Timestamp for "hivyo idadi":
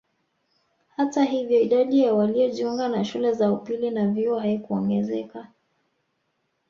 1.23-2.01